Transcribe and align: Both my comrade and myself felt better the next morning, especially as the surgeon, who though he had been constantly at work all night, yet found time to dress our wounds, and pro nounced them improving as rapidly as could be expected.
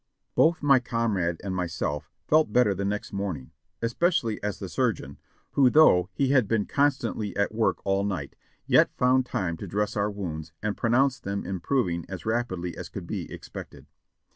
Both 0.33 0.63
my 0.63 0.79
comrade 0.79 1.39
and 1.43 1.55
myself 1.55 2.09
felt 2.27 2.51
better 2.51 2.73
the 2.73 2.83
next 2.83 3.13
morning, 3.13 3.51
especially 3.83 4.41
as 4.41 4.57
the 4.57 4.67
surgeon, 4.67 5.19
who 5.51 5.69
though 5.69 6.09
he 6.11 6.29
had 6.29 6.47
been 6.47 6.65
constantly 6.65 7.37
at 7.37 7.53
work 7.53 7.83
all 7.85 8.03
night, 8.03 8.35
yet 8.65 8.89
found 8.97 9.27
time 9.27 9.57
to 9.57 9.67
dress 9.67 9.95
our 9.95 10.09
wounds, 10.09 10.53
and 10.63 10.75
pro 10.75 10.89
nounced 10.89 11.21
them 11.21 11.45
improving 11.45 12.07
as 12.09 12.25
rapidly 12.25 12.75
as 12.75 12.89
could 12.89 13.05
be 13.05 13.31
expected. 13.31 13.85